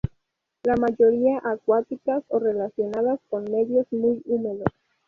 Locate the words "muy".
3.91-4.19